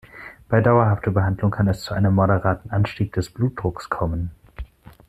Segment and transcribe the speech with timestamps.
[0.49, 4.31] Bei dauerhafter Behandlung kann es zu einem moderaten Anstieg des Blutdrucks kommen.